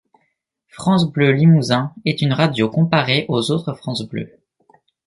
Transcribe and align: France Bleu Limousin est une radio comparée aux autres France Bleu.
France 0.69 1.11
Bleu 1.11 1.31
Limousin 1.31 1.93
est 2.05 2.23
une 2.23 2.33
radio 2.33 2.67
comparée 2.69 3.25
aux 3.29 3.51
autres 3.51 3.73
France 3.75 4.01
Bleu. 4.09 4.31